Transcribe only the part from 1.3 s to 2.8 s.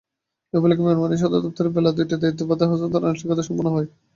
দপ্তরে বেলা দুইটায় দায়িত্বভার